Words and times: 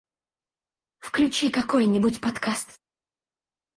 Включи 0.97 1.51
какой-нибудь 1.51 2.19
подкаст 2.21 2.79